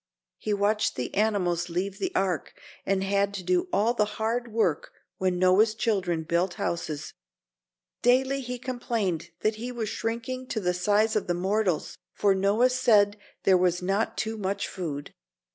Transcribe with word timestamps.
He 0.39 0.51
watched 0.51 0.95
the 0.95 1.13
animals 1.13 1.69
leave 1.69 1.99
the 1.99 2.11
Ark 2.15 2.53
and 2.87 3.03
had 3.03 3.35
to 3.35 3.43
do 3.43 3.67
all 3.71 3.93
the 3.93 4.05
hard 4.17 4.51
work 4.51 4.91
when 5.19 5.37
Noah's 5.37 5.75
children 5.75 6.23
built 6.23 6.55
houses. 6.55 7.13
Daily 8.01 8.39
he 8.41 8.57
complained 8.57 9.29
that 9.41 9.57
he 9.57 9.71
was 9.71 9.89
shrinking 9.89 10.47
to 10.47 10.59
the 10.59 10.73
size 10.73 11.15
of 11.15 11.27
the 11.27 11.35
mortals, 11.35 11.99
for 12.13 12.33
Noah 12.33 12.71
said 12.71 13.15
there 13.43 13.55
was 13.59 13.83
not 13.83 14.17
too 14.17 14.37
much 14.37 14.67
food. 14.67 15.13